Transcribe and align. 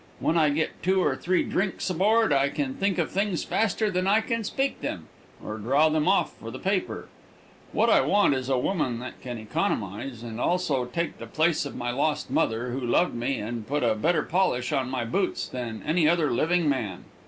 When 0.19 0.35
I 0.35 0.49
get 0.49 0.81
two 0.81 0.99
or 1.03 1.15
three 1.15 1.43
drinks 1.43 1.87
aboard 1.91 2.33
I 2.33 2.49
can 2.49 2.73
think 2.73 2.97
of 2.97 3.11
things 3.11 3.43
faster 3.43 3.91
than 3.91 4.07
I 4.07 4.19
can 4.19 4.43
speak 4.43 4.81
them, 4.81 5.05
or 5.45 5.59
draw 5.59 5.89
them 5.89 6.07
off 6.07 6.35
for 6.39 6.49
the 6.49 6.57
paper. 6.57 7.07
What 7.71 7.87
I 7.87 8.01
want 8.01 8.33
is 8.33 8.49
a 8.49 8.57
woman 8.57 8.97
that 9.01 9.21
can 9.21 9.37
economize, 9.37 10.23
and 10.23 10.41
also 10.41 10.85
take 10.85 11.19
the 11.19 11.27
place 11.27 11.67
of 11.67 11.75
my 11.75 11.91
lost 11.91 12.31
mother, 12.31 12.71
who 12.71 12.81
loved 12.81 13.13
me 13.13 13.37
and 13.37 13.67
put 13.67 13.83
a 13.83 13.93
better 13.93 14.23
polish 14.23 14.73
on 14.73 14.89
my 14.89 15.05
boots 15.05 15.47
than 15.47 15.83
any 15.85 16.09
other 16.09 16.31
living 16.31 16.67
man. 16.67 17.05